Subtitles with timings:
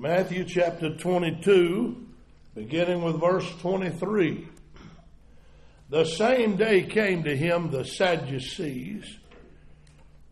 [0.00, 2.06] Matthew chapter 22,
[2.54, 4.46] beginning with verse 23.
[5.90, 9.18] The same day came to him the Sadducees,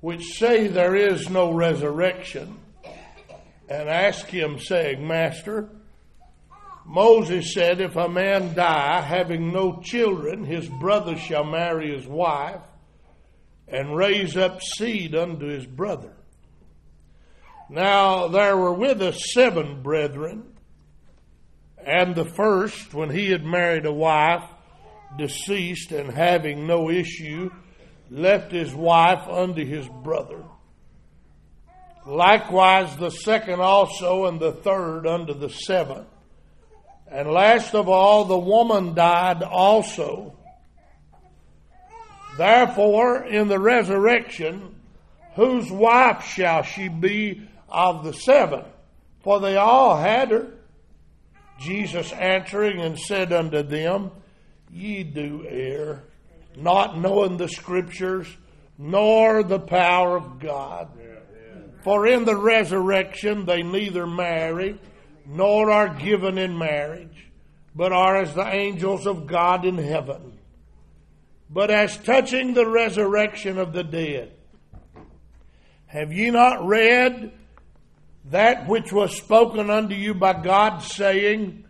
[0.00, 2.60] which say there is no resurrection,
[3.68, 5.68] and asked him, saying, Master,
[6.84, 12.62] Moses said, If a man die having no children, his brother shall marry his wife
[13.66, 16.15] and raise up seed unto his brother.
[17.68, 20.44] Now there were with us seven brethren,
[21.84, 24.48] and the first, when he had married a wife,
[25.18, 27.50] deceased and having no issue,
[28.10, 30.44] left his wife unto his brother.
[32.06, 36.06] Likewise the second also, and the third unto the seventh.
[37.10, 40.36] And last of all, the woman died also.
[42.36, 44.76] Therefore, in the resurrection,
[45.34, 48.64] whose wife shall she be of the seven?
[49.22, 50.52] For they all had her.
[51.58, 54.10] Jesus answering and said unto them,
[54.70, 56.04] Ye do err,
[56.56, 58.28] not knowing the scriptures,
[58.78, 60.90] nor the power of God.
[61.82, 64.78] For in the resurrection they neither marry,
[65.24, 67.28] nor are given in marriage,
[67.74, 70.38] but are as the angels of God in heaven.
[71.48, 74.32] But as touching the resurrection of the dead,
[75.86, 77.32] have ye not read
[78.30, 81.64] that which was spoken unto you by God, saying,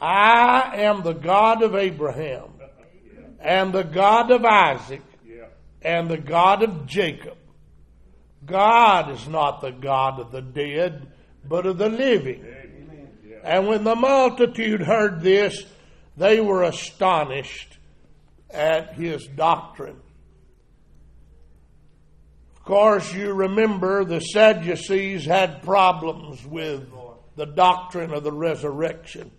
[0.00, 2.50] I am the God of Abraham,
[3.40, 5.02] and the God of Isaac,
[5.82, 7.36] and the God of Jacob.
[8.44, 11.06] God is not the God of the dead,
[11.48, 12.44] but of the living.
[13.42, 15.64] And when the multitude heard this,
[16.16, 17.78] they were astonished
[18.50, 20.00] at his doctrine.
[22.64, 26.88] Course, you remember the Sadducees had problems with
[27.36, 29.30] the doctrine of the resurrection.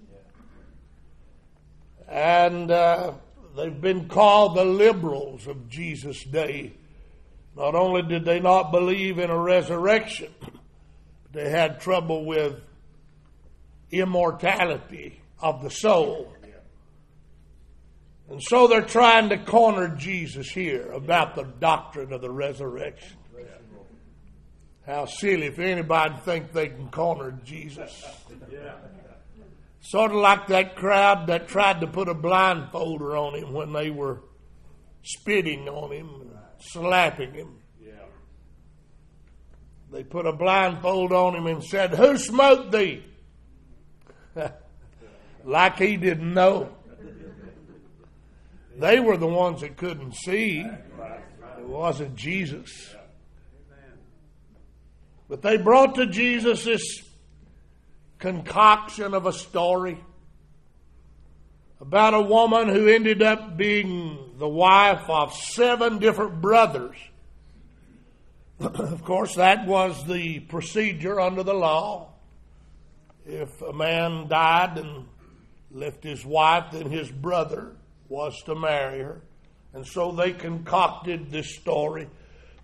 [2.07, 3.13] And uh,
[3.57, 6.73] they've been called the liberals of Jesus' day.
[7.57, 10.31] Not only did they not believe in a resurrection,
[11.31, 12.59] they had trouble with
[13.89, 16.31] immortality of the soul.
[18.29, 23.17] And so they're trying to corner Jesus here about the doctrine of the resurrection.
[24.85, 28.03] How silly if anybody think they can corner Jesus.
[29.81, 33.89] Sort of like that crowd that tried to put a blindfolder on him when they
[33.89, 34.21] were
[35.03, 37.57] spitting on him and slapping him.
[39.91, 43.01] They put a blindfold on him and said, Who smote thee?
[45.45, 46.74] like he didn't know.
[48.77, 50.59] They were the ones that couldn't see.
[50.59, 52.95] It wasn't Jesus.
[55.29, 57.01] But they brought to Jesus this
[58.19, 59.97] concoction of a story
[61.79, 66.97] about a woman who ended up being the wife of seven different brothers.
[68.59, 72.13] of course, that was the procedure under the law.
[73.25, 75.07] If a man died and
[75.71, 77.75] left his wife, then his brother
[78.09, 79.21] was to marry her.
[79.73, 82.07] And so they concocted this story.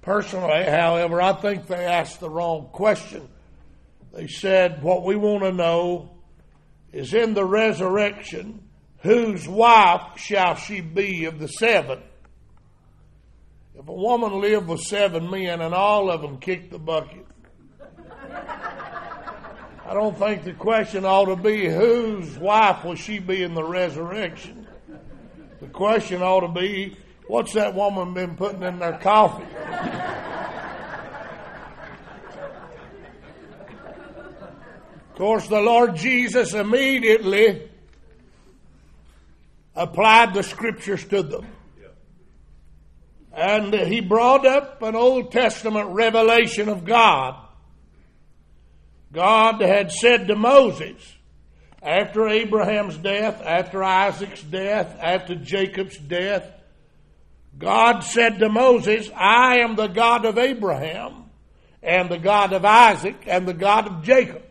[0.01, 3.27] Personally, however, I think they asked the wrong question.
[4.13, 6.11] They said, What we want to know
[6.91, 8.63] is in the resurrection,
[8.99, 12.01] whose wife shall she be of the seven?
[13.75, 17.25] If a woman lived with seven men and all of them kicked the bucket,
[19.85, 23.63] I don't think the question ought to be whose wife will she be in the
[23.63, 24.60] resurrection.
[25.61, 29.45] The question ought to be, what's that woman been putting in their coffee?
[35.09, 37.69] of course, the Lord Jesus immediately
[39.75, 41.45] applied the scriptures to them.
[43.31, 47.35] And he brought up an Old Testament revelation of God.
[49.13, 50.97] God had said to Moses,
[51.81, 56.45] after Abraham's death, after Isaac's death, after Jacob's death,
[57.57, 61.25] God said to Moses, I am the God of Abraham,
[61.81, 64.43] and the God of Isaac, and the God of Jacob.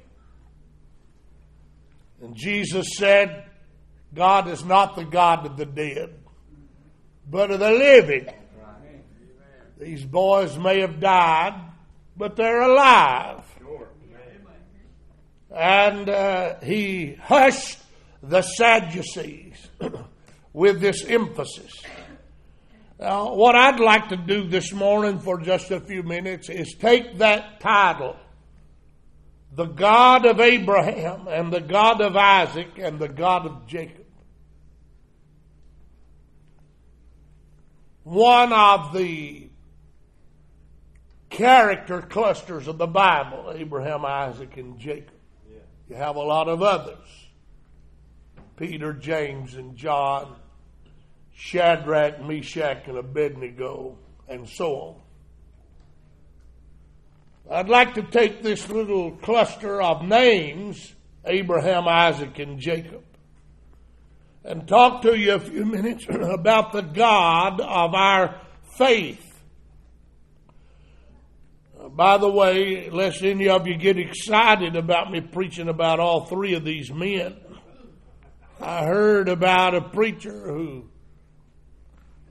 [2.21, 3.45] And Jesus said,
[4.13, 6.13] God is not the God of the dead,
[7.29, 8.27] but of the living.
[9.79, 11.55] These boys may have died,
[12.17, 13.50] but they're alive
[15.55, 17.79] and uh, he hushed
[18.23, 19.69] the Sadducees
[20.53, 21.73] with this emphasis.
[22.99, 27.19] Now, what I'd like to do this morning for just a few minutes is take
[27.19, 28.17] that title,
[29.55, 34.05] the God of Abraham and the God of Isaac and the God of Jacob.
[38.05, 39.49] One of the
[41.31, 45.15] character clusters of the Bible Abraham, Isaac, and Jacob.
[45.91, 46.97] You have a lot of others
[48.57, 50.37] Peter, James, and John,
[51.35, 53.97] Shadrach, Meshach, and Abednego,
[54.29, 54.97] and so on.
[57.51, 60.95] I'd like to take this little cluster of names
[61.25, 63.03] Abraham, Isaac, and Jacob
[64.45, 68.41] and talk to you a few minutes about the God of our
[68.77, 69.30] faith.
[71.95, 76.55] By the way, lest any of you get excited about me preaching about all three
[76.55, 77.37] of these men,
[78.61, 80.85] I heard about a preacher who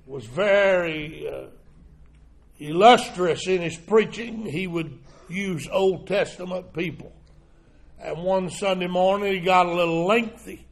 [0.06, 1.48] was very uh,
[2.60, 4.46] illustrious in his preaching.
[4.46, 4.98] He would
[5.28, 7.12] use Old Testament people.
[8.00, 10.66] And one Sunday morning he got a little lengthy.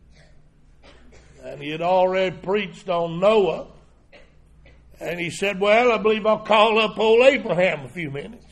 [1.43, 3.67] And he had already preached on Noah.
[4.99, 8.46] And he said, Well, I believe I'll call up old Abraham a few minutes.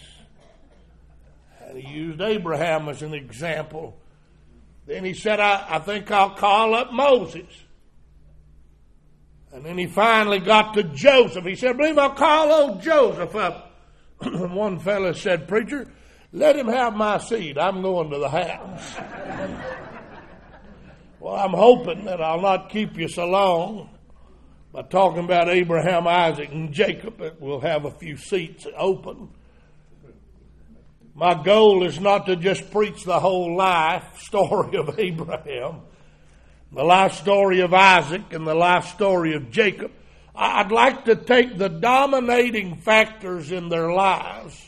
[1.76, 3.98] And he used Abraham as an example.
[4.86, 7.48] Then he said, I, I think I'll call up Moses.
[9.52, 11.44] And then he finally got to Joseph.
[11.44, 13.74] He said, I believe I'll call old Joseph up.
[14.22, 15.92] One fellow said, Preacher,
[16.32, 17.58] let him have my seat.
[17.58, 18.96] I'm going to the house.
[21.20, 23.90] well, I'm hoping that I'll not keep you so long
[24.72, 27.22] by talking about Abraham, Isaac, and Jacob.
[27.42, 29.30] We'll have a few seats open.
[31.18, 35.82] My goal is not to just preach the whole life story of Abraham,
[36.74, 39.92] the life story of Isaac, and the life story of Jacob.
[40.36, 44.62] I'd like to take the dominating factors in their lives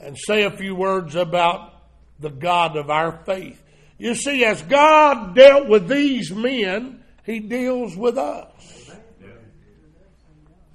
[0.00, 1.72] and say a few words about
[2.20, 3.60] the God of our faith.
[3.98, 8.52] You see, as God dealt with these men, He deals with us.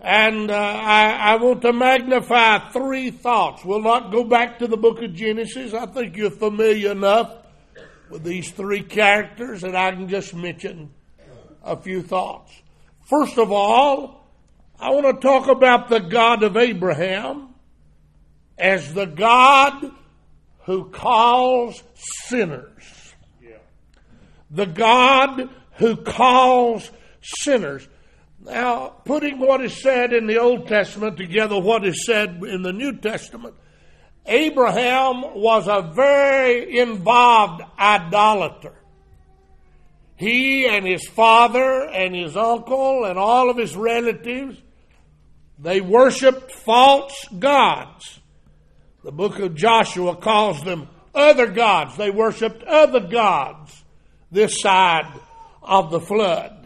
[0.02, 3.64] And uh, I, I, want to magnify three thoughts.
[3.64, 5.76] We'll not go back to the book of Genesis.
[5.76, 7.32] I think you're familiar enough
[8.10, 10.90] with these three characters that I can just mention
[11.64, 12.52] a few thoughts.
[13.04, 14.28] First of all,
[14.80, 17.50] I want to talk about the God of Abraham
[18.58, 19.92] as the God
[20.66, 21.84] who calls
[22.26, 23.14] sinners.
[23.40, 23.58] Yeah.
[24.50, 26.90] The God who calls
[27.22, 27.88] sinners.
[28.44, 32.74] Now, putting what is said in the Old Testament together, what is said in the
[32.74, 33.56] New Testament,
[34.26, 38.74] Abraham was a very involved idolater.
[40.16, 44.58] He and his father and his uncle and all of his relatives,
[45.58, 48.20] they worshiped false gods.
[49.04, 51.98] The book of Joshua calls them other gods.
[51.98, 53.84] They worshiped other gods
[54.32, 55.12] this side
[55.64, 56.61] of the flood.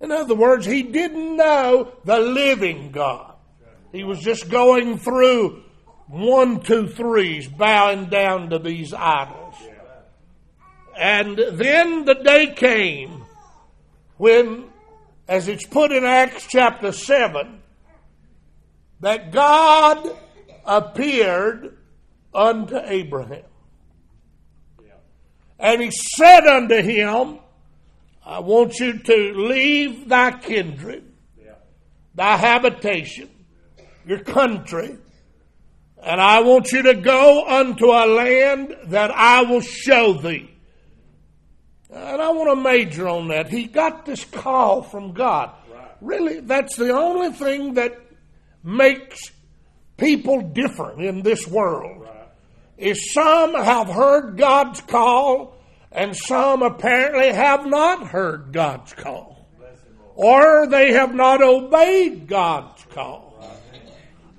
[0.00, 3.34] In other words, he didn't know the living God.
[3.92, 5.62] He was just going through
[6.06, 9.54] one, two, threes, bowing down to these idols.
[10.96, 13.24] And then the day came
[14.16, 14.64] when,
[15.28, 17.60] as it's put in Acts chapter 7,
[19.00, 20.16] that God
[20.64, 21.76] appeared
[22.34, 23.44] unto Abraham.
[25.58, 27.38] And he said unto him,
[28.30, 31.02] I want you to leave thy kindred,
[32.14, 33.28] thy habitation,
[34.06, 34.96] your country,
[36.00, 40.48] and I want you to go unto a land that I will show thee.
[41.92, 43.48] And I want to major on that.
[43.48, 45.50] He got this call from God.
[46.00, 47.98] Really, that's the only thing that
[48.62, 49.32] makes
[49.96, 52.06] people different in this world.
[52.78, 55.59] Is some have heard God's call
[55.92, 59.48] and some apparently have not heard God's call.
[60.14, 63.30] Or they have not obeyed God's call.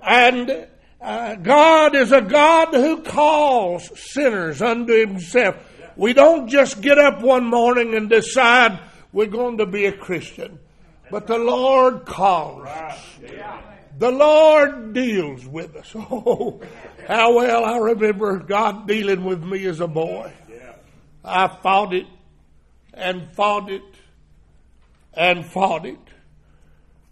[0.02, 0.68] And
[1.02, 5.56] uh, God is a God who calls sinners unto Himself.
[5.96, 8.80] We don't just get up one morning and decide
[9.12, 10.60] we're going to be a Christian,
[11.10, 13.00] but the Lord calls us.
[14.00, 15.94] The Lord deals with us.
[15.96, 16.62] Oh,
[17.08, 20.32] how well I remember God dealing with me as a boy.
[21.24, 22.08] I fought it
[22.94, 23.84] and fought it
[25.14, 26.00] and fought it.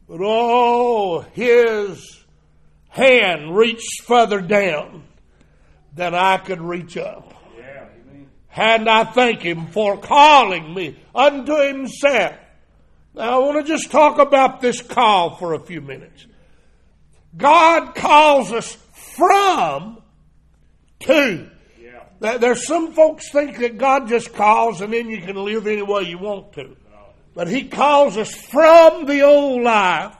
[0.07, 2.23] But oh, His
[2.89, 5.03] hand reached further down
[5.95, 7.33] than I could reach up.
[8.55, 12.35] And I thank Him for calling me unto Himself.
[13.13, 16.25] Now I want to just talk about this call for a few minutes.
[17.37, 18.75] God calls us
[19.17, 20.01] from
[21.01, 21.49] to.
[22.19, 26.03] There's some folks think that God just calls and then you can live any way
[26.03, 26.75] you want to.
[27.33, 30.15] But He calls us from the old life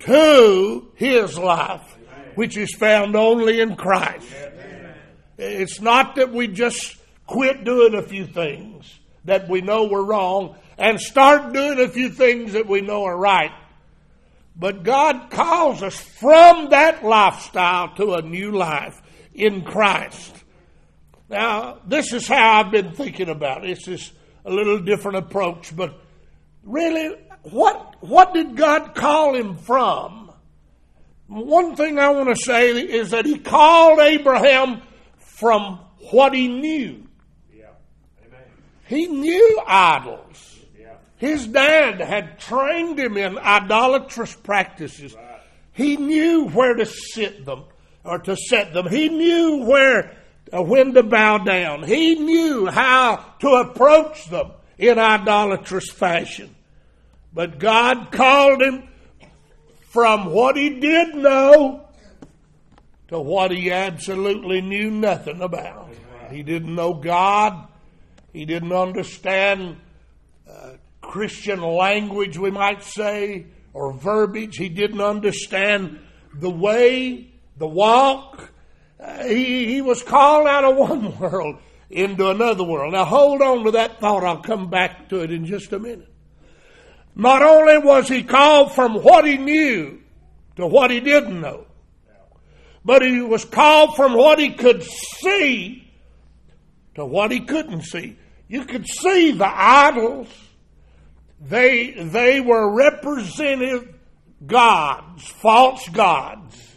[0.00, 1.96] to His life,
[2.34, 4.26] which is found only in Christ.
[5.36, 10.56] It's not that we just quit doing a few things that we know were wrong
[10.78, 13.52] and start doing a few things that we know are right.
[14.56, 19.00] But God calls us from that lifestyle to a new life
[19.34, 20.37] in Christ.
[21.28, 23.76] Now, this is how I've been thinking about it.
[23.76, 24.12] This is
[24.44, 26.00] a little different approach, but
[26.64, 30.32] really, what, what did God call him from?
[31.26, 34.80] One thing I want to say is that he called Abraham
[35.18, 35.80] from
[36.10, 37.06] what he knew.
[37.54, 37.66] Yeah.
[38.26, 38.40] Amen.
[38.86, 40.58] He knew idols.
[40.78, 40.94] Yeah.
[41.18, 45.14] His dad had trained him in idolatrous practices.
[45.14, 45.40] Right.
[45.72, 47.64] He knew where to sit them
[48.04, 48.88] or to set them.
[48.88, 50.16] He knew where
[50.52, 51.82] when to bow down.
[51.82, 56.54] He knew how to approach them in idolatrous fashion.
[57.32, 58.88] But God called him
[59.88, 61.88] from what he did know
[63.08, 65.90] to what he absolutely knew nothing about.
[66.30, 67.66] He didn't know God.
[68.32, 69.76] He didn't understand
[70.48, 74.56] uh, Christian language, we might say, or verbiage.
[74.56, 75.98] He didn't understand
[76.34, 78.47] the way, the walk.
[79.00, 81.56] Uh, he, he was called out of one world
[81.90, 82.92] into another world.
[82.92, 84.24] Now hold on to that thought.
[84.24, 86.12] I'll come back to it in just a minute.
[87.14, 90.00] Not only was he called from what he knew
[90.56, 91.66] to what he didn't know,
[92.84, 95.90] but he was called from what he could see
[96.94, 98.16] to what he couldn't see.
[98.48, 100.28] You could see the idols.
[101.40, 103.94] They, they were representative
[104.46, 106.67] gods, false gods,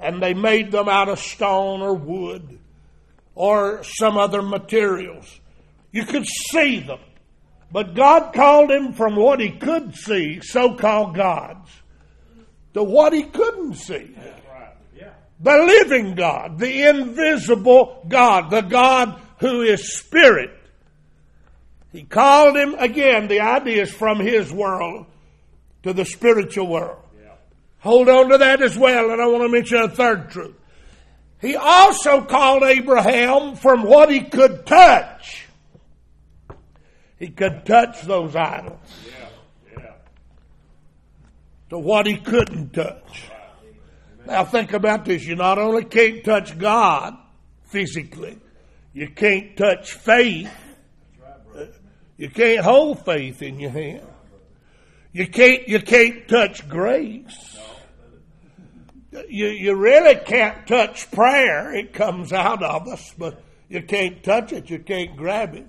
[0.00, 2.58] and they made them out of stone or wood
[3.34, 5.40] or some other materials.
[5.92, 7.00] You could see them.
[7.70, 11.70] But God called him from what he could see, so called gods,
[12.74, 14.14] to what he couldn't see
[15.40, 20.50] the living God, the invisible God, the God who is spirit.
[21.92, 25.06] He called him again, the idea is from his world
[25.84, 27.02] to the spiritual world.
[27.80, 30.54] Hold on to that as well, and I want to mention a third truth.
[31.40, 35.46] He also called Abraham from what he could touch.
[37.18, 38.78] He could touch those idols.
[41.70, 43.24] To what he couldn't touch.
[44.26, 45.24] Now think about this.
[45.24, 47.16] You not only can't touch God
[47.64, 48.38] physically,
[48.92, 50.50] you can't touch faith.
[52.16, 54.06] You can't hold faith in your hand.
[55.12, 57.58] You can't, you can't touch grace.
[59.28, 61.74] You, you really can't touch prayer.
[61.74, 64.70] It comes out of us, but you can't touch it.
[64.70, 65.66] You can't grab it.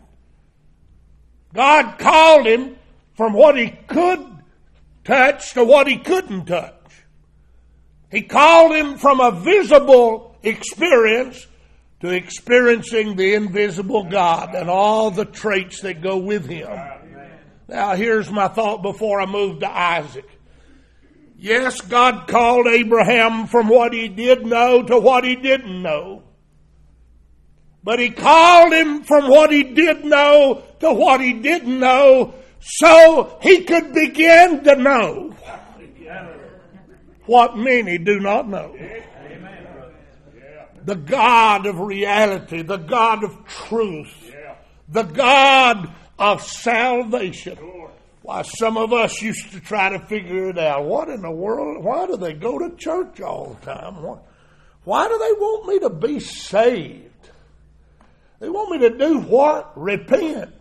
[1.53, 2.75] God called him
[3.15, 4.25] from what he could
[5.03, 6.73] touch to what he couldn't touch.
[8.11, 11.45] He called him from a visible experience
[11.99, 16.69] to experiencing the invisible God and all the traits that go with him.
[17.67, 20.25] Now, here's my thought before I move to Isaac.
[21.41, 26.23] Yes, God called Abraham from what he did know to what he didn't know.
[27.81, 33.39] But he called him from what he did know to what he didn't know so
[33.41, 35.33] he could begin to know
[37.25, 38.75] what many do not know.
[40.83, 44.35] The God of reality, the God of truth,
[44.89, 47.57] the God of salvation.
[48.29, 50.85] Why, some of us used to try to figure it out.
[50.85, 51.83] What in the world?
[51.83, 53.95] Why do they go to church all the time?
[54.83, 57.31] Why do they want me to be saved?
[58.39, 59.75] They want me to do what?
[59.75, 60.53] Repent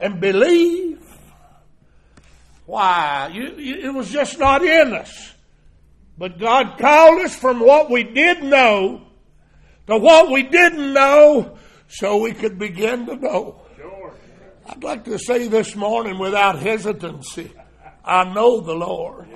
[0.00, 1.00] and believe.
[2.66, 3.30] Why?
[3.32, 5.34] You, you, it was just not in us.
[6.18, 9.02] But God called us from what we did know
[9.86, 13.62] to what we didn't know so we could begin to know.
[14.68, 17.50] I'd like to say this morning without hesitancy,
[18.04, 19.28] I know the Lord.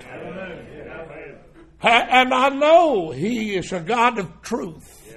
[1.81, 5.17] And I know He is a God of truth.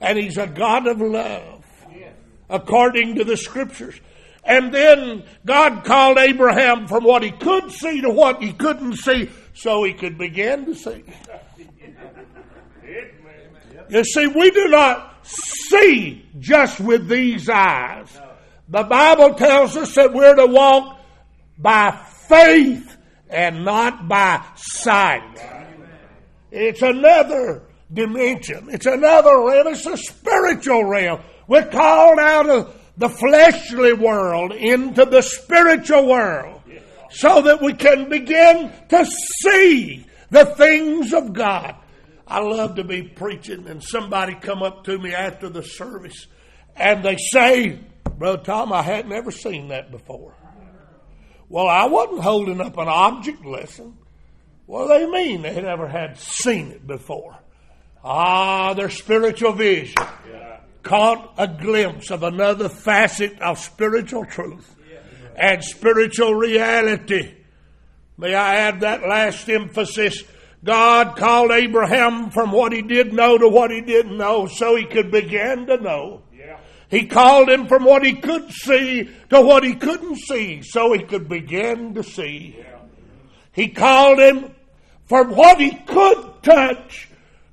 [0.00, 1.64] And He's a God of love.
[2.50, 3.98] According to the scriptures.
[4.44, 9.30] And then God called Abraham from what he could see to what he couldn't see
[9.54, 11.04] so he could begin to see.
[13.88, 18.08] You see, we do not see just with these eyes.
[18.72, 20.98] The Bible tells us that we're to walk
[21.58, 21.90] by
[22.26, 22.96] faith
[23.28, 25.38] and not by sight.
[26.50, 28.68] It's another dimension.
[28.70, 29.66] It's another realm.
[29.66, 31.20] It's a spiritual realm.
[31.46, 36.62] We're called out of the fleshly world into the spiritual world
[37.10, 39.04] so that we can begin to
[39.42, 41.76] see the things of God.
[42.26, 46.26] I love to be preaching and somebody come up to me after the service
[46.74, 47.78] and they say,
[48.22, 50.32] Brother Tom, I hadn't ever seen that before.
[51.48, 53.98] Well, I wasn't holding up an object lesson.
[54.66, 57.36] What do they mean they never had seen it before?
[58.04, 59.96] Ah, their spiritual vision
[60.84, 64.72] caught a glimpse of another facet of spiritual truth
[65.34, 67.34] and spiritual reality.
[68.16, 70.22] May I add that last emphasis?
[70.62, 74.84] God called Abraham from what he did know to what he didn't know so he
[74.84, 76.22] could begin to know.
[76.92, 81.02] He called him from what he could see to what he couldn't see so he
[81.02, 82.62] could begin to see.
[83.52, 84.54] He called him
[85.06, 87.08] from what he could touch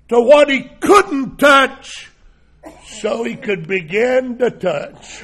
[0.10, 2.12] to what he couldn't touch
[2.86, 5.24] so he could begin to touch.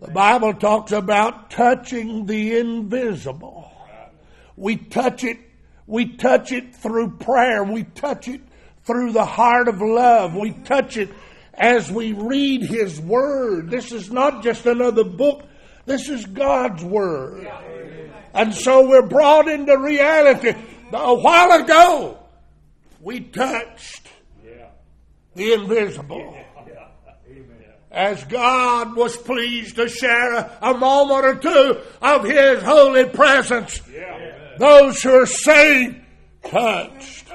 [0.00, 3.72] The Bible talks about touching the invisible.
[4.56, 5.38] We touch it,
[5.88, 7.64] we touch it through prayer.
[7.64, 8.42] We touch it
[8.84, 10.36] through the heart of love.
[10.36, 11.10] We touch it
[11.60, 13.70] as we read His Word.
[13.70, 15.44] This is not just another book.
[15.84, 17.46] This is God's Word.
[18.32, 20.54] And so we're brought into reality.
[20.92, 22.18] A while ago,
[23.00, 24.08] we touched
[25.34, 26.36] the invisible
[27.90, 33.80] as God was pleased to share a, moment or two of His holy presence.
[34.58, 35.96] Those who are saved
[36.44, 37.26] touched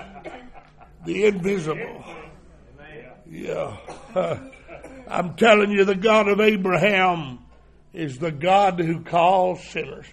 [1.06, 2.04] the invisible.
[3.36, 3.78] Yeah.
[5.08, 7.40] I'm telling you, the God of Abraham
[7.94, 10.06] is the God who calls sinners.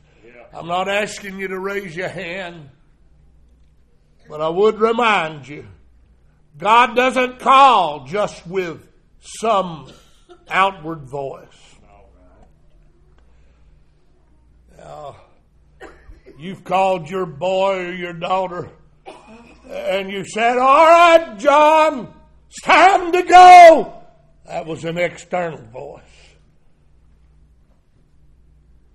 [0.53, 2.69] I'm not asking you to raise your hand,
[4.29, 5.67] but I would remind you
[6.59, 8.87] God doesn't call just with
[9.21, 9.91] some
[10.49, 11.47] outward voice.
[14.77, 15.17] Now,
[16.39, 18.69] you've called your boy or your daughter
[19.71, 22.13] and you said, All right, John,
[22.53, 24.03] it's time to go.
[24.47, 26.03] That was an external voice.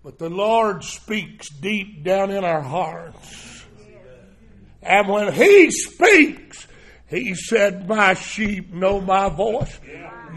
[0.04, 3.66] But the Lord speaks deep down in our hearts.
[4.84, 6.68] And when He speaks,
[7.08, 9.80] He said, My sheep know my voice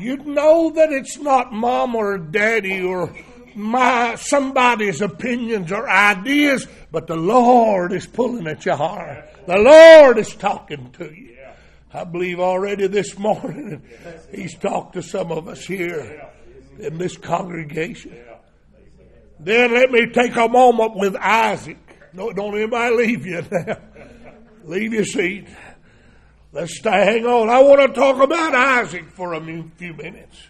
[0.00, 3.14] you know that it's not mom or daddy or
[3.54, 9.24] my somebody's opinions or ideas, but the Lord is pulling at your heart.
[9.46, 11.36] The Lord is talking to you.
[11.92, 13.82] I believe already this morning
[14.30, 16.30] He's talked to some of us here
[16.78, 18.16] in this congregation.
[19.38, 21.78] Then let me take a moment with Isaac.
[22.12, 23.76] No, don't anybody leave you now.
[24.64, 25.46] leave your seat.
[26.52, 27.48] Let's stay, hang on.
[27.48, 30.48] I want to talk about Isaac for a few minutes.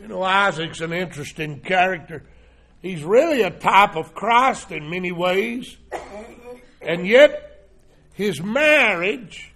[0.00, 2.24] You know, Isaac's an interesting character.
[2.82, 5.76] He's really a type of Christ in many ways.
[6.80, 7.68] And yet,
[8.12, 9.51] his marriage,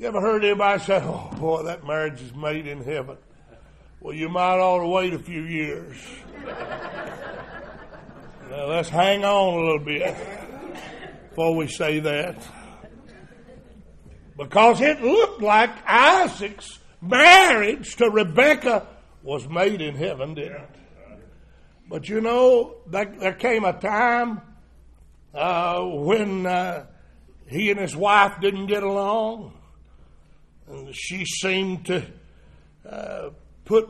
[0.00, 3.18] you ever heard anybody say, oh boy, that marriage is made in heaven?
[4.00, 5.94] Well, you might ought to wait a few years.
[8.48, 10.16] now, let's hang on a little bit
[11.28, 12.42] before we say that
[14.38, 18.86] because it looked like Isaac's marriage to Rebekah
[19.22, 20.70] was made in heaven, didn't it?
[21.90, 24.40] But you know, there came a time
[25.34, 26.86] uh, when uh,
[27.48, 29.59] he and his wife didn't get along,
[30.70, 32.06] and she seemed to
[32.88, 33.30] uh,
[33.64, 33.88] put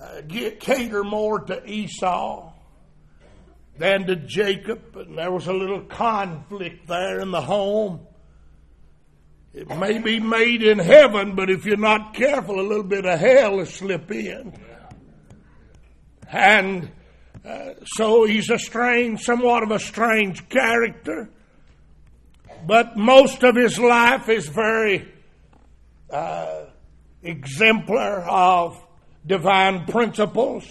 [0.00, 2.52] uh, get, cater more to Esau
[3.76, 8.00] than to Jacob, and there was a little conflict there in the home.
[9.52, 13.18] It may be made in heaven, but if you're not careful, a little bit of
[13.18, 14.52] hell will slip in.
[16.30, 16.90] And
[17.44, 21.30] uh, so he's a strange, somewhat of a strange character.
[22.66, 25.08] But most of his life is very
[26.10, 26.64] uh,
[27.22, 28.82] exemplar of
[29.26, 30.64] divine principles.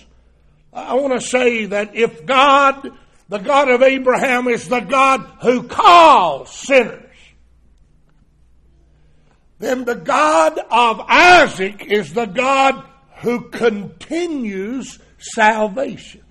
[0.74, 2.90] I want to say that if God,
[3.30, 7.04] the God of Abraham, is the God who calls sinners,
[9.60, 12.84] then the God of Isaac is the God
[13.22, 16.24] who continues salvation.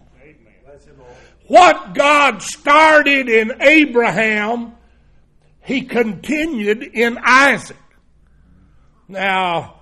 [1.49, 4.75] What God started in Abraham,
[5.63, 7.77] he continued in Isaac.
[9.09, 9.81] Now,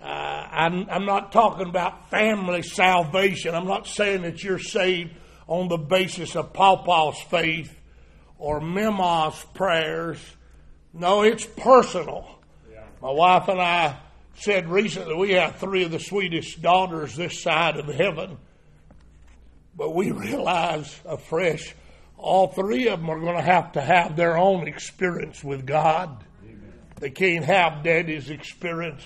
[0.00, 3.54] uh, I'm, I'm not talking about family salvation.
[3.54, 5.12] I'm not saying that you're saved
[5.46, 7.76] on the basis of Papa's faith
[8.38, 10.18] or Mama's prayers
[10.92, 12.28] No, it's personal.
[13.00, 13.98] My wife and I
[14.36, 18.38] said recently we have three of the sweetest daughters this side of heaven,
[19.76, 21.74] but we realize afresh
[22.16, 26.24] all three of them are going to have to have their own experience with God.
[27.02, 29.02] They can't have daddy's experience.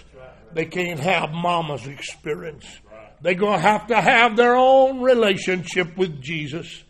[0.52, 2.66] They can't have mama's experience.
[3.22, 6.84] They're going to have to have their own relationship with Jesus.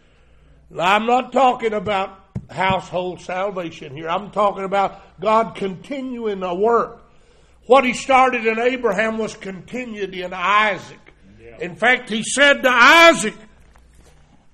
[0.77, 2.19] I'm not talking about
[2.51, 4.09] household salvation here.
[4.09, 7.05] I'm talking about God continuing a work.
[7.67, 10.99] What he started in Abraham was continued in Isaac.
[11.61, 13.35] In fact, he said to Isaac,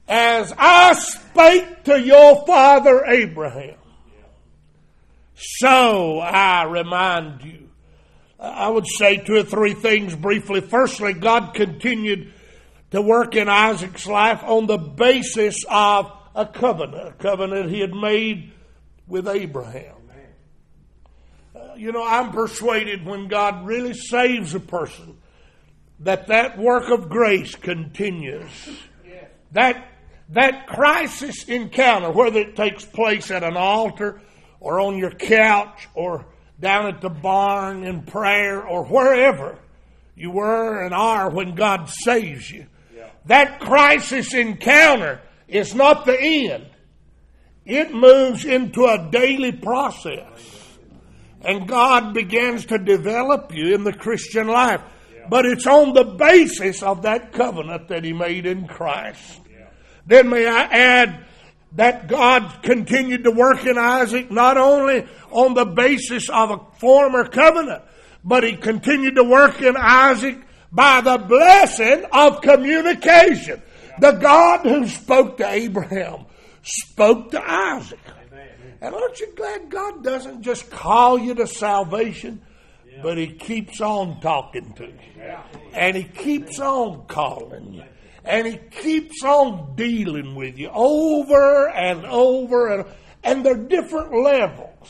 [0.06, 3.76] As I spake to your father Abraham,
[5.42, 7.68] so I remind you.
[8.38, 10.60] I would say two or three things briefly.
[10.60, 12.32] Firstly, God continued
[12.90, 17.92] to work in Isaac's life on the basis of a covenant, a covenant he had
[17.92, 18.52] made
[19.06, 19.96] with Abraham.
[21.54, 25.18] Uh, you know, I'm persuaded when God really saves a person
[26.00, 28.50] that that work of grace continues.
[29.52, 29.86] That
[30.30, 34.22] that crisis encounter, whether it takes place at an altar
[34.62, 36.24] or on your couch or
[36.60, 39.58] down at the barn in prayer or wherever
[40.14, 42.66] you were and are when God saves you,
[43.26, 46.66] that crisis encounter is not the end.
[47.64, 50.78] It moves into a daily process.
[51.40, 54.80] And God begins to develop you in the Christian life.
[55.28, 59.40] But it's on the basis of that covenant that He made in Christ.
[60.06, 61.24] Then may I add
[61.74, 67.26] that God continued to work in Isaac not only on the basis of a former
[67.26, 67.82] covenant,
[68.24, 70.38] but He continued to work in Isaac
[70.70, 73.62] by the blessing of communication.
[74.00, 76.26] The God who spoke to Abraham
[76.62, 78.00] spoke to Isaac.
[78.80, 82.42] And aren't you glad God doesn't just call you to salvation,
[83.02, 85.36] but He keeps on talking to you.
[85.72, 87.84] And He keeps on calling you.
[88.24, 92.68] And He keeps on dealing with you over and over.
[92.68, 92.86] And,
[93.22, 94.88] and they're different levels.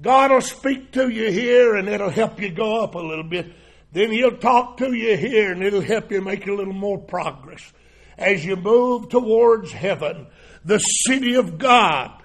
[0.00, 3.52] God will speak to you here and it'll help you go up a little bit.
[3.92, 7.72] Then He'll talk to you here and it'll help you make a little more progress.
[8.16, 10.26] As you move towards heaven,
[10.64, 12.22] the city of God.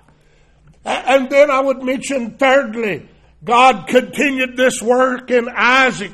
[0.86, 3.08] And then I would mention thirdly,
[3.44, 6.12] God continued this work in Isaac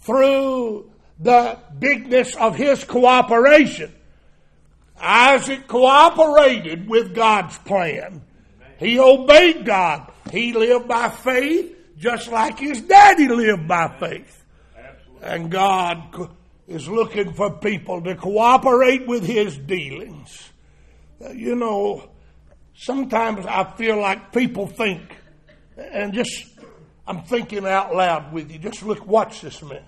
[0.00, 3.92] through the bigness of his cooperation.
[4.98, 8.22] Isaac cooperated with God's plan.
[8.78, 10.10] He obeyed God.
[10.30, 14.44] He lived by faith just like his daddy lived by faith.
[15.22, 16.28] And God
[16.68, 20.50] is looking for people to cooperate with his dealings.
[21.24, 22.10] Uh, you know,
[22.74, 25.00] sometimes I feel like people think,
[25.76, 26.44] and just,
[27.06, 28.58] I'm thinking out loud with you.
[28.58, 29.84] Just look, watch this minute.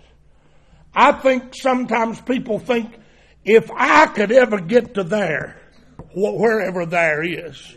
[0.94, 2.98] I think sometimes people think
[3.44, 5.60] if I could ever get to there,
[6.14, 7.76] wherever there is,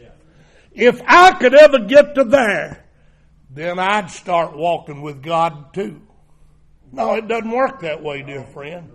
[0.73, 2.85] if I could ever get to there,
[3.49, 6.01] then I'd start walking with God too.
[6.91, 8.91] No, it doesn't work that way, dear friend.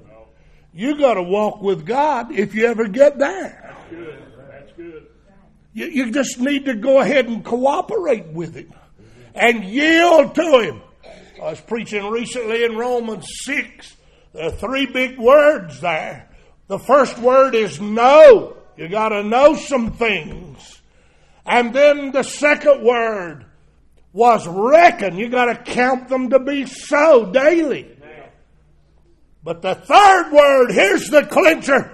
[0.73, 3.63] You got to walk with God if you ever get there.
[3.63, 4.23] That's good.
[4.51, 5.07] That's good.
[5.73, 8.75] You, you just need to go ahead and cooperate with Him
[9.35, 10.83] and yield to Him.
[11.41, 13.97] I was preaching recently in Romans 6.
[14.37, 16.29] There are three big words there.
[16.69, 18.57] The first word is know.
[18.77, 20.83] You got to know some things.
[21.47, 23.47] And then the second word
[24.13, 25.17] was reckon.
[25.17, 27.97] You got to count them to be so daily.
[29.43, 31.93] But the third word, here's the clincher.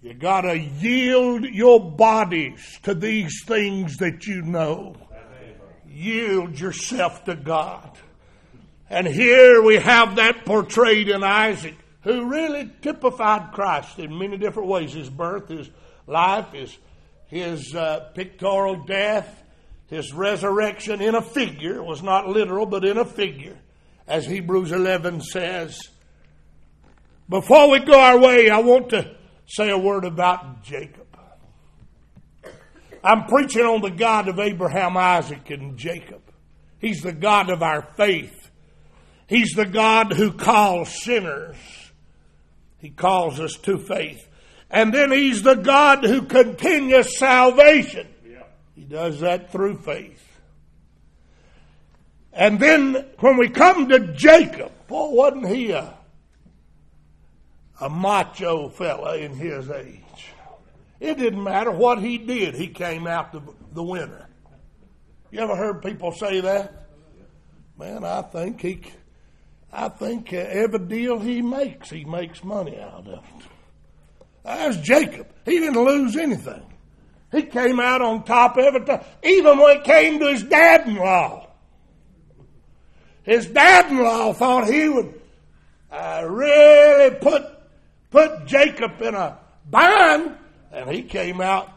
[0.00, 4.96] You gotta yield your bodies to these things that you know.
[5.86, 7.96] Yield yourself to God.
[8.92, 14.68] And here we have that portrayed in Isaac, who really typified Christ in many different
[14.68, 14.92] ways.
[14.92, 15.70] His birth, his
[16.06, 16.76] life, his,
[17.28, 19.42] his uh, pictorial death,
[19.86, 21.76] his resurrection in a figure.
[21.76, 23.56] It was not literal, but in a figure.
[24.06, 25.80] As Hebrews 11 says,
[27.30, 31.06] before we go our way, I want to say a word about Jacob.
[33.02, 36.20] I'm preaching on the God of Abraham, Isaac, and Jacob.
[36.78, 38.41] He's the God of our faith.
[39.32, 41.56] He's the God who calls sinners.
[42.78, 44.28] He calls us to faith.
[44.70, 48.08] And then He's the God who continues salvation.
[48.74, 50.22] He does that through faith.
[52.32, 55.94] And then when we come to Jacob, boy, wasn't he a
[57.80, 60.02] a macho fella in his age.
[61.00, 63.42] It didn't matter what he did, he came out the,
[63.72, 64.28] the winner.
[65.30, 66.86] You ever heard people say that?
[67.78, 68.82] Man, I think he,
[69.72, 73.48] I think every deal he makes, he makes money out of it.
[74.44, 75.28] That's Jacob.
[75.44, 76.62] He didn't lose anything.
[77.30, 81.48] He came out on top every time, even when it came to his dad-in-law.
[83.22, 85.20] His dad-in-law thought he would
[85.90, 87.44] uh, really put
[88.10, 89.38] put Jacob in a
[89.70, 90.36] bind,
[90.70, 91.70] and he came out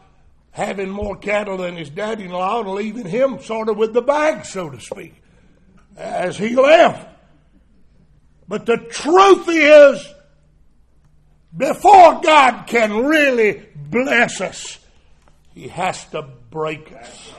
[0.50, 4.02] having more cattle than his dad in law and leaving him sort of with the
[4.02, 5.14] bag, so to speak,
[5.96, 7.15] as he left.
[8.48, 10.14] But the truth is,
[11.56, 14.78] before God can really bless us,
[15.54, 17.32] He has to break us.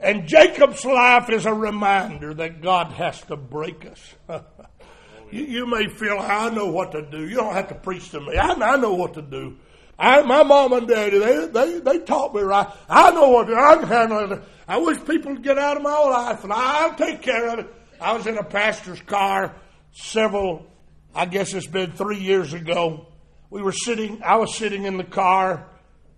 [0.00, 4.14] And Jacob's life is a reminder that God has to break us.
[5.30, 7.28] you, you, may feel, I know what to do.
[7.28, 8.36] You don't have to preach to me.
[8.36, 9.58] I, I know what to do.
[9.98, 12.66] I, my mom and daddy, they, they, they taught me right.
[12.88, 13.58] I know what to do.
[13.58, 14.42] I can handle it.
[14.66, 17.74] I wish people would get out of my life and I'll take care of it.
[18.00, 19.54] I was in a pastor's car
[19.92, 20.66] several,
[21.14, 23.06] I guess it's been three years ago.
[23.50, 25.66] We were sitting, I was sitting in the car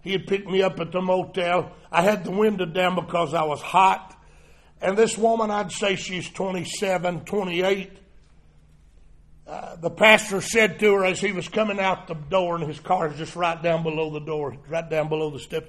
[0.02, 1.72] he had picked me up at the motel.
[1.90, 4.16] I had the window down because I was hot.
[4.80, 7.98] And this woman, I'd say she's 27, 28.
[9.46, 12.80] Uh, the pastor said to her as he was coming out the door, and his
[12.80, 15.68] car is just right down below the door, right down below the steps.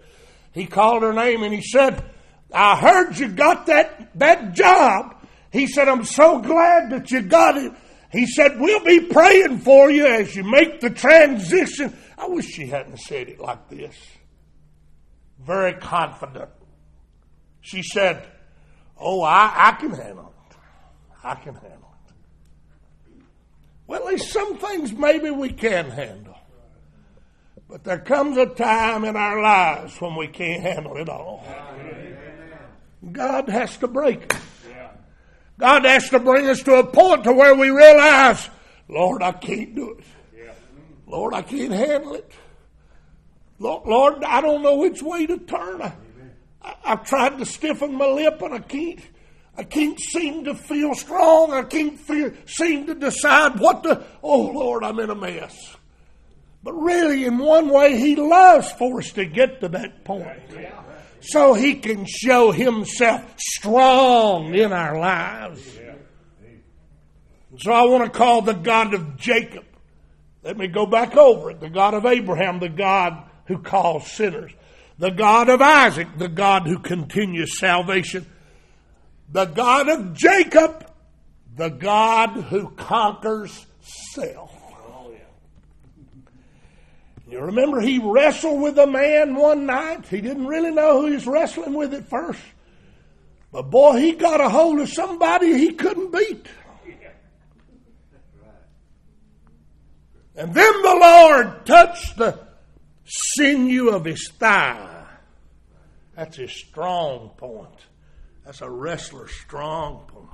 [0.51, 2.03] He called her name and he said,
[2.51, 5.22] I heard you got that, that job.
[5.53, 7.71] He said, I'm so glad that you got it.
[8.11, 11.95] He said, We'll be praying for you as you make the transition.
[12.17, 13.95] I wish she hadn't said it like this
[15.45, 16.49] very confident.
[17.61, 18.23] She said,
[18.97, 20.57] Oh, I, I can handle it.
[21.23, 22.13] I can handle it.
[23.87, 26.37] Well, there's some things maybe we can handle.
[27.69, 31.45] But there comes a time in our lives when we can't handle it all.
[33.11, 34.41] God has to break us.
[35.57, 38.49] God has to bring us to a point to where we realize,
[38.89, 40.05] Lord, I can't do it.
[41.07, 42.31] Lord, I can't handle it.
[43.59, 45.81] Lord, I don't know which way to turn.
[45.81, 45.93] I,
[46.83, 48.99] I've tried to stiffen my lip and I can't.
[49.55, 51.53] I can't seem to feel strong.
[51.53, 54.03] I can't feel, seem to decide what to.
[54.23, 55.55] Oh Lord, I'm in a mess.
[56.63, 60.27] But really, in one way, He loves for us to get to that point,
[61.23, 65.79] so He can show Himself strong in our lives.
[67.59, 69.65] So I want to call the God of Jacob.
[70.43, 71.59] Let me go back over it.
[71.59, 74.51] The God of Abraham, the God who calls sinners,
[74.97, 78.25] the God of Isaac, the God who continues salvation,
[79.29, 80.89] the God of Jacob,
[81.55, 84.51] the God who conquers self.
[87.27, 90.05] You remember he wrestled with a man one night.
[90.07, 92.41] He didn't really know who he was wrestling with at first.
[93.51, 96.47] But boy, he got a hold of somebody he couldn't beat.
[100.35, 102.39] And then the Lord touched the
[103.05, 105.05] sinew of his thigh.
[106.15, 107.69] That's his strong point.
[108.43, 110.29] That's a wrestler's strong point.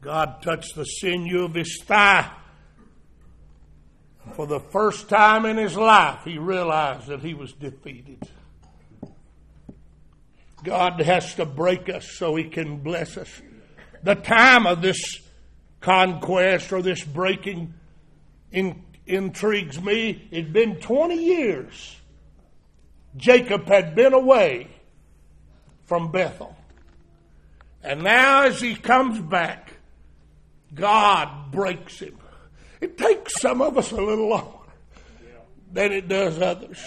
[0.00, 2.30] God touched the sinew of his thigh.
[4.34, 8.28] For the first time in his life, he realized that he was defeated.
[10.62, 13.30] God has to break us so he can bless us.
[14.02, 15.20] The time of this
[15.80, 17.74] conquest or this breaking
[18.52, 20.28] in intrigues me.
[20.30, 21.96] It'd been 20 years.
[23.16, 24.68] Jacob had been away
[25.86, 26.54] from Bethel.
[27.82, 29.72] And now, as he comes back,
[30.74, 32.17] God breaks him.
[32.80, 34.58] It takes some of us a little longer
[35.72, 36.78] than it does others.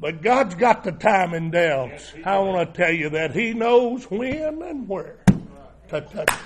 [0.00, 1.92] But God's got the timing down.
[2.24, 6.38] I want to tell you that He knows when and where to touch us.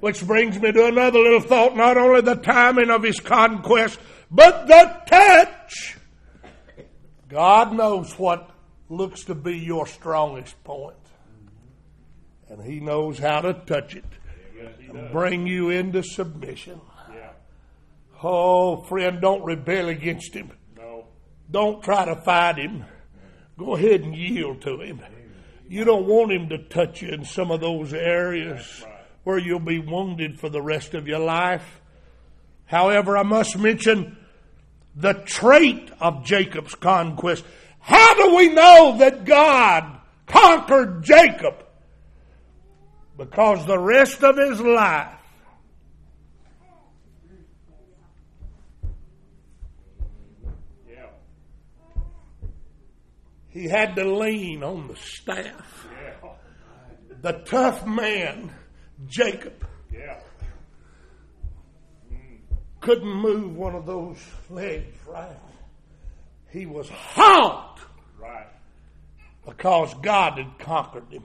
[0.00, 3.98] Which brings me to another little thought, not only the timing of his conquest,
[4.30, 5.96] but the touch.
[7.28, 8.50] God knows what
[8.88, 10.94] looks to be your strongest point.
[12.48, 14.04] And he knows how to touch it
[14.88, 16.80] and bring you into submission.
[18.22, 20.52] Oh, friend, don't rebel against him.
[20.76, 21.06] No.
[21.50, 22.84] Don't try to fight him.
[23.58, 25.00] Go ahead and yield to him.
[25.68, 28.84] You don't want him to touch you in some of those areas
[29.24, 31.80] where you'll be wounded for the rest of your life.
[32.66, 34.16] However, I must mention
[34.94, 37.44] the trait of Jacob's conquest.
[37.80, 41.64] How do we know that God conquered Jacob?
[43.16, 45.15] Because the rest of his life
[53.56, 55.86] he had to lean on the staff.
[57.22, 58.52] The tough man,
[59.06, 59.64] Jacob,
[62.80, 64.18] couldn't move one of those
[64.50, 65.36] legs right.
[66.50, 67.80] He was halt
[68.18, 68.46] Right.
[69.44, 71.24] because God had conquered him.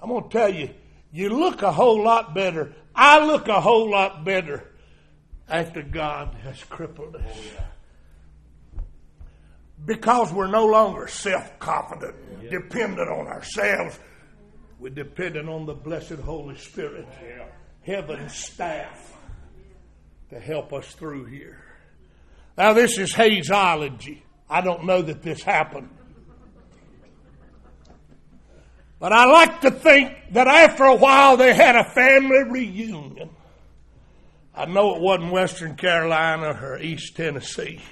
[0.00, 0.70] I'm going to tell you,
[1.12, 2.72] you look a whole lot better.
[2.94, 4.70] I look a whole lot better
[5.48, 7.38] after God has crippled us.
[9.84, 12.14] Because we're no longer self confident,
[12.50, 13.98] dependent on ourselves.
[14.78, 17.06] We're dependent on the blessed Holy Spirit,
[17.82, 19.16] heaven's staff,
[20.30, 21.62] to help us through here.
[22.56, 24.22] Now, this is hazeology.
[24.48, 25.88] I don't know that this happened.
[29.00, 33.30] But I like to think that after a while they had a family reunion.
[34.54, 37.82] I know it wasn't Western Carolina or East Tennessee,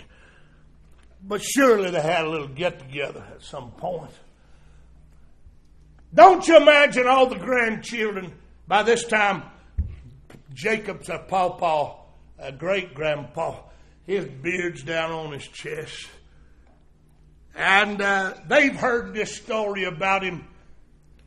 [1.23, 4.13] but surely they had a little get together at some point.
[6.15, 8.33] Don't you imagine all the grandchildren
[8.67, 9.43] by this time?
[10.53, 11.97] Jacob's a pawpaw,
[12.39, 13.57] a great grandpa.
[14.07, 16.09] His beard's down on his chest.
[17.55, 20.47] And uh, they've heard this story about him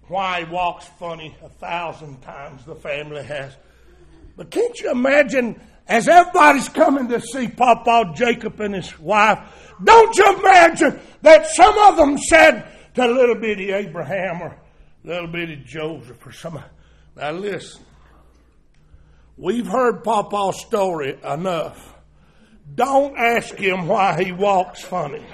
[0.08, 3.56] why he walks funny a thousand times the family has.
[4.36, 9.40] But can't you imagine as everybody's coming to see Papa Jacob and his wife,
[9.84, 14.58] don't you imagine that some of them said to little bitty Abraham or
[15.04, 16.64] little bitty Joseph or some
[17.16, 17.82] now listen.
[19.38, 21.94] We've heard Papa's story enough.
[22.74, 25.26] Don't ask him why he walks funny.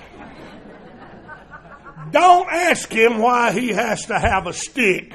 [2.12, 5.14] Don't ask him why he has to have a stick.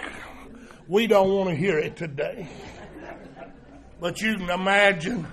[0.89, 2.49] We don't want to hear it today.
[4.07, 5.27] But you can imagine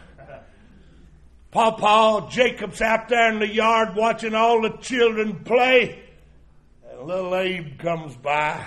[1.52, 6.04] Papa Jacob's out there in the yard watching all the children play,
[6.90, 8.66] and little Abe comes by,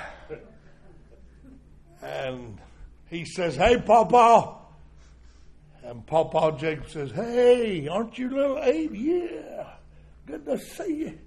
[2.00, 2.56] and
[3.10, 4.54] he says, "Hey, Papa,"
[5.82, 8.94] and Papa Jacob says, "Hey, aren't you little Abe?
[8.94, 9.70] Yeah,
[10.24, 11.18] good to see you."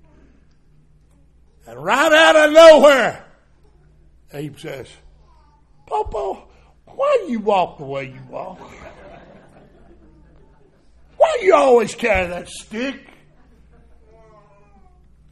[1.68, 3.26] And right out of nowhere,
[4.32, 4.88] Abe says,
[5.86, 6.44] Papa,
[6.96, 8.60] why do you walk the way you walk?
[11.18, 13.08] Why do you always carry that stick?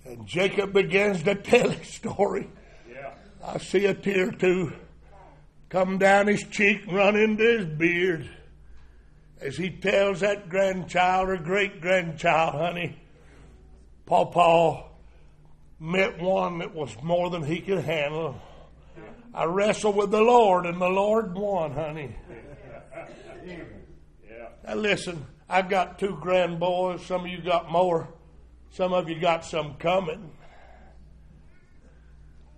[0.06, 2.50] And Jacob begins to tell his story.
[2.90, 3.12] Yeah.
[3.44, 4.74] I see a tear or two
[5.70, 8.30] come down his cheek and run into his beard
[9.42, 12.98] as he tells that grandchild or great grandchild, honey,
[14.06, 14.86] Papa
[15.80, 18.42] met one that was more than he could handle.
[19.38, 22.16] I wrestled with the Lord, and the Lord won, honey.
[23.46, 24.48] Yeah.
[24.66, 27.06] Now listen, I've got two grand boys.
[27.06, 28.08] Some of you got more.
[28.72, 30.32] Some of you got some coming.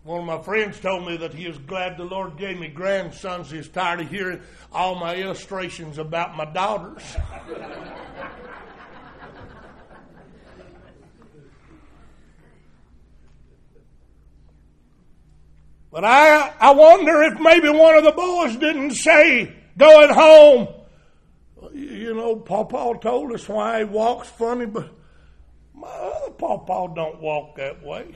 [0.03, 3.51] One of my friends told me that he was glad the Lord gave me grandsons.
[3.51, 4.39] He's tired of hearing
[4.71, 7.03] all my illustrations about my daughters.
[15.91, 20.67] But I, I wonder if maybe one of the boys didn't say going home,
[21.73, 24.89] you know, Pawpaw told us why he walks funny, but
[25.73, 28.15] my other Pawpaw don't walk that way.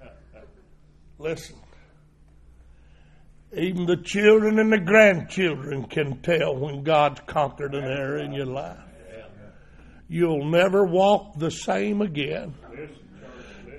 [1.18, 1.56] Listen,
[3.54, 8.46] even the children and the grandchildren can tell when God's conquered an area in your
[8.46, 8.78] life.
[10.08, 12.54] You'll never walk the same again.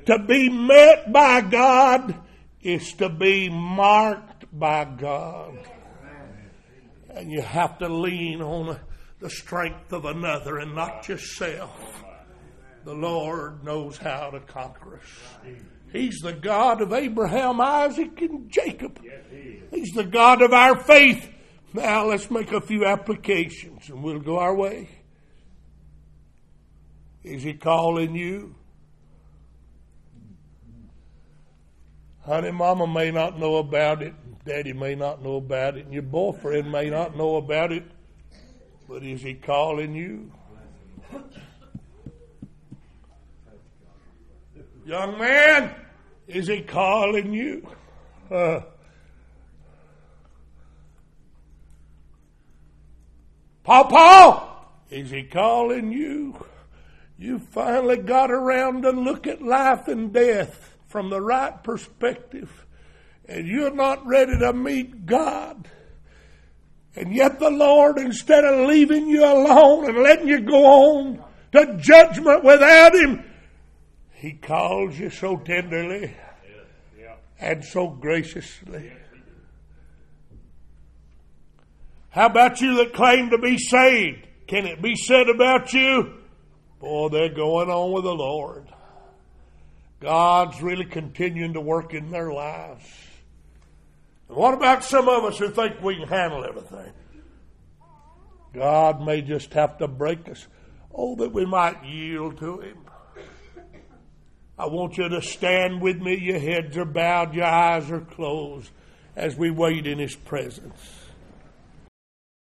[0.05, 2.15] To be met by God
[2.61, 5.57] is to be marked by God.
[7.09, 8.79] And you have to lean on
[9.19, 12.03] the strength of another and not yourself.
[12.85, 15.53] The Lord knows how to conquer us.
[15.91, 18.99] He's the God of Abraham, Isaac, and Jacob.
[19.71, 21.29] He's the God of our faith.
[21.73, 24.89] Now let's make a few applications and we'll go our way.
[27.23, 28.55] Is He calling you?
[32.29, 34.13] Honey, mama may not know about it,
[34.45, 37.81] daddy may not know about it, and your boyfriend may not know about it,
[38.87, 40.31] but is he calling you?
[44.85, 45.73] Young man,
[46.27, 47.67] is he calling you?
[48.29, 48.59] Uh,
[53.63, 54.49] Papa,
[54.91, 56.45] is he calling you?
[57.17, 62.65] You finally got around to look at life and death from the right perspective,
[63.27, 65.69] and you're not ready to meet God.
[66.95, 71.23] And yet the Lord, instead of leaving you alone and letting you go on
[71.53, 73.23] to judgment without Him,
[74.13, 76.15] He calls you so tenderly
[77.39, 78.91] and so graciously.
[82.09, 84.27] How about you that claim to be saved?
[84.47, 86.15] Can it be said about you?
[86.79, 88.67] Boy, they're going on with the Lord.
[89.99, 92.85] God's really continuing to work in their lives.
[94.27, 96.93] And what about some of us who think we can handle everything?
[98.53, 100.47] God may just have to break us.
[100.93, 102.77] Oh, that we might yield to Him.
[104.57, 106.17] I want you to stand with me.
[106.17, 108.71] Your heads are bowed, your eyes are closed
[109.15, 110.98] as we wait in His presence.